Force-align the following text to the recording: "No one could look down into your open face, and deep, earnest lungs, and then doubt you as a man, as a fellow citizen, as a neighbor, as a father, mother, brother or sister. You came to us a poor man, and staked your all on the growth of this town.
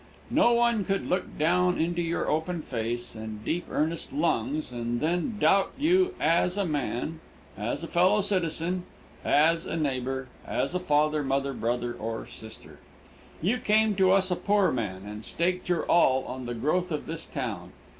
"No 0.31 0.53
one 0.55 0.83
could 0.83 1.07
look 1.07 1.37
down 1.37 1.77
into 1.79 2.01
your 2.01 2.27
open 2.27 2.63
face, 2.63 3.13
and 3.13 3.45
deep, 3.45 3.67
earnest 3.69 4.11
lungs, 4.11 4.71
and 4.71 4.99
then 4.99 5.37
doubt 5.37 5.73
you 5.77 6.15
as 6.19 6.57
a 6.57 6.65
man, 6.65 7.19
as 7.55 7.83
a 7.83 7.87
fellow 7.87 8.21
citizen, 8.21 8.81
as 9.23 9.67
a 9.67 9.77
neighbor, 9.77 10.27
as 10.43 10.73
a 10.73 10.79
father, 10.79 11.21
mother, 11.21 11.53
brother 11.53 11.93
or 11.93 12.25
sister. 12.25 12.79
You 13.43 13.59
came 13.59 13.93
to 13.97 14.09
us 14.09 14.31
a 14.31 14.35
poor 14.35 14.71
man, 14.71 15.03
and 15.05 15.23
staked 15.23 15.69
your 15.69 15.85
all 15.85 16.23
on 16.23 16.47
the 16.47 16.55
growth 16.55 16.91
of 16.91 17.05
this 17.05 17.23
town. 17.27 17.71